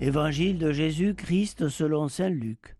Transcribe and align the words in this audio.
Évangile 0.00 0.58
de 0.58 0.72
Jésus-Christ 0.72 1.68
selon 1.68 2.08
Saint 2.08 2.28
Luc. 2.28 2.76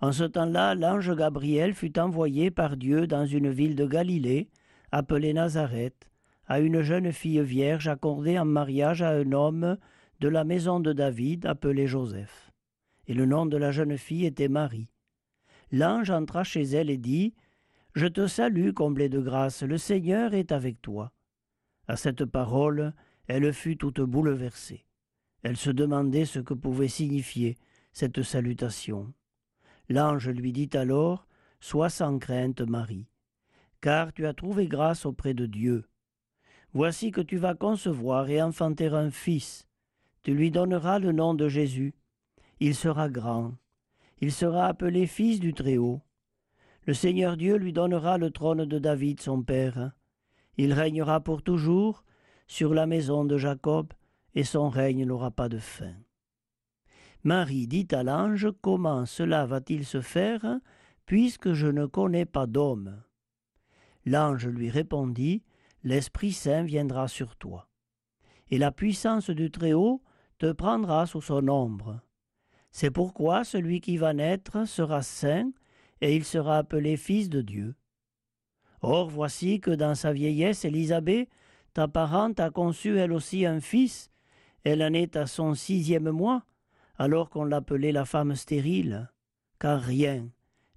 En 0.00 0.12
ce 0.12 0.22
temps-là, 0.22 0.76
l'ange 0.76 1.14
Gabriel 1.14 1.74
fut 1.74 1.98
envoyé 1.98 2.52
par 2.52 2.76
Dieu 2.76 3.08
dans 3.08 3.26
une 3.26 3.50
ville 3.50 3.74
de 3.74 3.86
Galilée, 3.86 4.48
appelée 4.92 5.32
Nazareth, 5.32 6.08
à 6.46 6.60
une 6.60 6.82
jeune 6.82 7.12
fille 7.12 7.42
vierge 7.42 7.88
accordée 7.88 8.38
en 8.38 8.44
mariage 8.44 9.02
à 9.02 9.10
un 9.10 9.32
homme 9.32 9.76
de 10.20 10.28
la 10.28 10.44
maison 10.44 10.78
de 10.78 10.92
David 10.92 11.44
appelé 11.44 11.88
Joseph. 11.88 12.52
Et 13.08 13.14
le 13.14 13.26
nom 13.26 13.44
de 13.44 13.56
la 13.56 13.72
jeune 13.72 13.98
fille 13.98 14.24
était 14.24 14.48
Marie. 14.48 14.90
L'ange 15.72 16.10
entra 16.10 16.44
chez 16.44 16.62
elle 16.62 16.88
et 16.88 16.98
dit 16.98 17.34
Je 17.94 18.06
te 18.06 18.28
salue, 18.28 18.70
comblée 18.70 19.08
de 19.08 19.20
grâce, 19.20 19.64
le 19.64 19.76
Seigneur 19.76 20.34
est 20.34 20.52
avec 20.52 20.80
toi. 20.82 21.12
À 21.88 21.96
cette 21.96 22.24
parole, 22.24 22.94
elle 23.26 23.52
fut 23.52 23.76
toute 23.76 24.00
bouleversée. 24.00 24.86
Elle 25.42 25.56
se 25.56 25.70
demandait 25.70 26.24
ce 26.24 26.38
que 26.38 26.54
pouvait 26.54 26.88
signifier 26.88 27.56
cette 27.92 28.22
salutation. 28.22 29.12
L'ange 29.88 30.28
lui 30.28 30.52
dit 30.52 30.70
alors 30.74 31.26
Sois 31.60 31.90
sans 31.90 32.18
crainte, 32.18 32.60
Marie, 32.60 33.06
car 33.80 34.12
tu 34.12 34.26
as 34.26 34.34
trouvé 34.34 34.66
grâce 34.66 35.06
auprès 35.06 35.34
de 35.34 35.46
Dieu. 35.46 35.84
Voici 36.72 37.10
que 37.10 37.20
tu 37.20 37.36
vas 37.36 37.54
concevoir 37.54 38.28
et 38.30 38.42
enfanter 38.42 38.86
un 38.88 39.10
fils. 39.10 39.68
Tu 40.22 40.34
lui 40.34 40.50
donneras 40.50 40.98
le 40.98 41.12
nom 41.12 41.34
de 41.34 41.48
Jésus. 41.48 41.94
Il 42.60 42.74
sera 42.74 43.08
grand. 43.08 43.54
Il 44.20 44.32
sera 44.32 44.66
appelé 44.66 45.06
fils 45.06 45.40
du 45.40 45.52
Très-Haut. 45.52 46.00
Le 46.86 46.94
Seigneur 46.94 47.36
Dieu 47.36 47.56
lui 47.56 47.72
donnera 47.72 48.18
le 48.18 48.30
trône 48.30 48.64
de 48.64 48.78
David, 48.78 49.20
son 49.20 49.42
père. 49.42 49.92
Il 50.56 50.72
régnera 50.72 51.20
pour 51.20 51.42
toujours 51.42 52.04
sur 52.46 52.74
la 52.74 52.86
maison 52.86 53.24
de 53.24 53.36
Jacob, 53.36 53.92
et 54.34 54.44
son 54.44 54.68
règne 54.68 55.04
n'aura 55.04 55.30
pas 55.30 55.48
de 55.48 55.58
fin. 55.58 55.94
Marie 57.24 57.66
dit 57.66 57.86
à 57.92 58.02
l'ange, 58.02 58.48
Comment 58.60 59.06
cela 59.06 59.46
va-t-il 59.46 59.84
se 59.84 60.00
faire, 60.00 60.58
puisque 61.06 61.52
je 61.52 61.68
ne 61.68 61.86
connais 61.86 62.26
pas 62.26 62.46
d'homme? 62.46 63.02
L'ange 64.04 64.48
lui 64.48 64.70
répondit, 64.70 65.42
L'Esprit 65.84 66.32
Saint 66.32 66.62
viendra 66.62 67.08
sur 67.08 67.36
toi, 67.36 67.68
et 68.50 68.58
la 68.58 68.72
puissance 68.72 69.30
du 69.30 69.50
Très-Haut 69.50 70.02
te 70.38 70.52
prendra 70.52 71.06
sous 71.06 71.20
son 71.20 71.48
ombre. 71.48 72.00
C'est 72.70 72.90
pourquoi 72.90 73.44
celui 73.44 73.80
qui 73.80 73.96
va 73.96 74.14
naître 74.14 74.66
sera 74.66 75.02
saint, 75.02 75.50
et 76.00 76.16
il 76.16 76.24
sera 76.24 76.58
appelé 76.58 76.96
Fils 76.96 77.28
de 77.28 77.42
Dieu. 77.42 77.74
Or 78.80 79.08
voici 79.08 79.60
que 79.60 79.70
dans 79.70 79.94
sa 79.94 80.12
vieillesse 80.12 80.64
Élisabeth, 80.64 81.28
ta 81.74 81.86
parente, 81.88 82.40
a 82.40 82.50
conçu 82.50 82.98
elle 82.98 83.12
aussi 83.12 83.46
un 83.46 83.60
fils, 83.60 84.10
elle 84.64 84.82
en 84.82 84.92
est 84.92 85.16
à 85.16 85.26
son 85.26 85.54
sixième 85.54 86.10
mois, 86.10 86.44
alors 86.96 87.30
qu'on 87.30 87.44
l'appelait 87.44 87.92
la 87.92 88.04
femme 88.04 88.34
stérile, 88.34 89.10
car 89.58 89.80
rien 89.80 90.28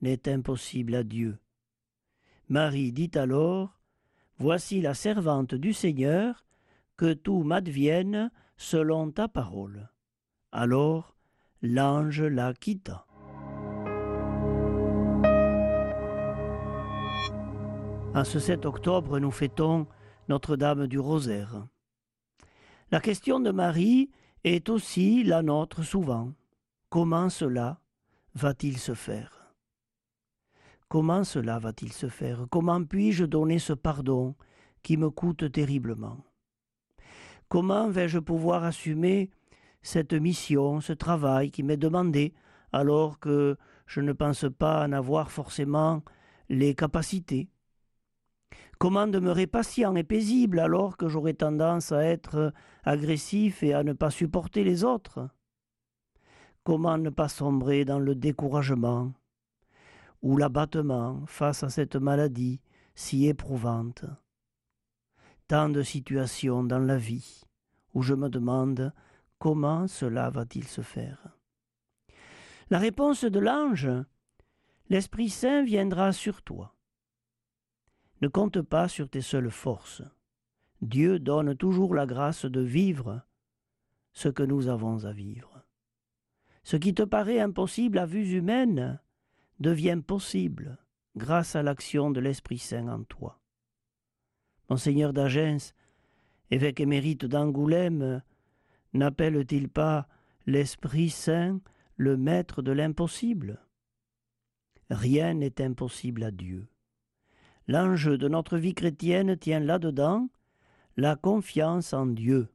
n'est 0.00 0.28
impossible 0.28 0.94
à 0.94 1.02
Dieu. 1.02 1.38
Marie 2.48 2.92
dit 2.92 3.10
alors, 3.14 3.78
Voici 4.38 4.80
la 4.80 4.94
servante 4.94 5.54
du 5.54 5.72
Seigneur, 5.72 6.44
que 6.96 7.12
tout 7.12 7.42
m'advienne 7.44 8.30
selon 8.56 9.10
ta 9.10 9.28
parole. 9.28 9.88
Alors 10.50 11.16
l'ange 11.62 12.22
la 12.22 12.52
quitta. 12.52 13.06
En 18.14 18.24
ce 18.24 18.38
7 18.38 18.66
octobre, 18.66 19.18
nous 19.18 19.30
fêtons 19.30 19.86
Notre-Dame 20.28 20.86
du 20.86 20.98
Rosaire. 20.98 21.66
La 22.92 23.00
question 23.00 23.40
de 23.40 23.50
Marie 23.50 24.10
est 24.44 24.68
aussi 24.68 25.24
la 25.24 25.40
nôtre 25.40 25.82
souvent. 25.82 26.34
Comment 26.90 27.30
cela 27.30 27.80
va-t-il 28.34 28.76
se 28.76 28.92
faire? 28.92 29.54
Comment 30.90 31.24
cela 31.24 31.58
va-t-il 31.58 31.90
se 31.90 32.10
faire? 32.10 32.44
Comment 32.50 32.84
puis-je 32.84 33.24
donner 33.24 33.58
ce 33.58 33.72
pardon 33.72 34.34
qui 34.82 34.98
me 34.98 35.08
coûte 35.08 35.50
terriblement? 35.50 36.18
Comment 37.48 37.88
vais-je 37.88 38.18
pouvoir 38.18 38.62
assumer 38.62 39.30
cette 39.80 40.12
mission, 40.12 40.82
ce 40.82 40.92
travail 40.92 41.50
qui 41.50 41.62
m'est 41.62 41.78
demandé 41.78 42.34
alors 42.72 43.18
que 43.18 43.56
je 43.86 44.02
ne 44.02 44.12
pense 44.12 44.44
pas 44.58 44.84
en 44.84 44.92
avoir 44.92 45.30
forcément 45.30 46.02
les 46.50 46.74
capacités? 46.74 47.48
Comment 48.82 49.06
demeurer 49.06 49.46
patient 49.46 49.94
et 49.94 50.02
paisible 50.02 50.58
alors 50.58 50.96
que 50.96 51.06
j'aurais 51.06 51.34
tendance 51.34 51.92
à 51.92 52.04
être 52.04 52.52
agressif 52.82 53.62
et 53.62 53.74
à 53.74 53.84
ne 53.84 53.92
pas 53.92 54.10
supporter 54.10 54.64
les 54.64 54.82
autres? 54.82 55.28
Comment 56.64 56.98
ne 56.98 57.08
pas 57.08 57.28
sombrer 57.28 57.84
dans 57.84 58.00
le 58.00 58.16
découragement 58.16 59.12
ou 60.20 60.36
l'abattement 60.36 61.24
face 61.26 61.62
à 61.62 61.68
cette 61.68 61.94
maladie 61.94 62.60
si 62.96 63.28
éprouvante? 63.28 64.04
Tant 65.46 65.68
de 65.68 65.82
situations 65.82 66.64
dans 66.64 66.80
la 66.80 66.96
vie 66.96 67.42
où 67.94 68.02
je 68.02 68.14
me 68.14 68.28
demande 68.28 68.92
comment 69.38 69.86
cela 69.86 70.28
va-t-il 70.28 70.66
se 70.66 70.80
faire. 70.80 71.28
La 72.68 72.80
réponse 72.80 73.22
de 73.22 73.38
l'ange, 73.38 73.88
l'Esprit 74.88 75.28
Saint 75.28 75.62
viendra 75.62 76.10
sur 76.10 76.42
toi. 76.42 76.74
Ne 78.22 78.28
compte 78.28 78.62
pas 78.62 78.86
sur 78.86 79.08
tes 79.08 79.20
seules 79.20 79.50
forces. 79.50 80.02
Dieu 80.80 81.18
donne 81.18 81.56
toujours 81.56 81.92
la 81.92 82.06
grâce 82.06 82.44
de 82.44 82.60
vivre 82.60 83.22
ce 84.12 84.28
que 84.28 84.44
nous 84.44 84.68
avons 84.68 85.04
à 85.04 85.12
vivre. 85.12 85.64
Ce 86.62 86.76
qui 86.76 86.94
te 86.94 87.02
paraît 87.02 87.40
impossible 87.40 87.98
à 87.98 88.06
vue 88.06 88.34
humaine 88.34 89.00
devient 89.58 90.00
possible 90.06 90.78
grâce 91.16 91.56
à 91.56 91.64
l'action 91.64 92.12
de 92.12 92.20
l'Esprit 92.20 92.58
Saint 92.58 92.86
en 92.86 93.02
toi. 93.02 93.40
Monseigneur 94.70 95.12
d'Agens, 95.12 95.74
évêque 96.52 96.78
émérite 96.78 97.24
d'Angoulême, 97.24 98.22
n'appelle-t-il 98.92 99.68
pas 99.68 100.06
l'Esprit 100.46 101.10
Saint 101.10 101.60
le 101.96 102.16
maître 102.16 102.62
de 102.62 102.70
l'impossible? 102.70 103.66
Rien 104.90 105.34
n'est 105.34 105.60
impossible 105.60 106.22
à 106.22 106.30
Dieu. 106.30 106.71
L'enjeu 107.68 108.18
de 108.18 108.28
notre 108.28 108.58
vie 108.58 108.74
chrétienne 108.74 109.36
tient 109.36 109.60
là-dedans 109.60 110.28
la 110.96 111.16
confiance 111.16 111.92
en 111.92 112.06
Dieu, 112.06 112.48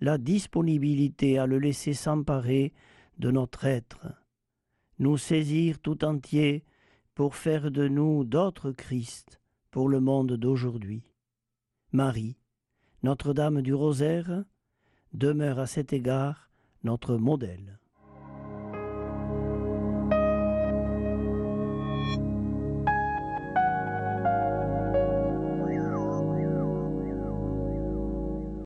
la 0.00 0.18
disponibilité 0.18 1.38
à 1.38 1.46
le 1.46 1.58
laisser 1.58 1.92
s'emparer 1.92 2.72
de 3.18 3.30
notre 3.30 3.64
être, 3.64 4.06
nous 4.98 5.18
saisir 5.18 5.78
tout 5.80 6.04
entier 6.04 6.64
pour 7.14 7.36
faire 7.36 7.70
de 7.70 7.88
nous 7.88 8.24
d'autres 8.24 8.72
Christ 8.72 9.40
pour 9.70 9.88
le 9.88 10.00
monde 10.00 10.32
d'aujourd'hui. 10.32 11.02
Marie, 11.92 12.36
Notre-Dame 13.02 13.60
du 13.60 13.74
Rosaire, 13.74 14.44
demeure 15.12 15.58
à 15.58 15.66
cet 15.66 15.92
égard 15.92 16.50
notre 16.82 17.16
modèle. 17.16 17.78